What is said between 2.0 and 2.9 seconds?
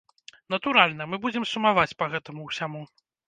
па гэтаму ўсяму.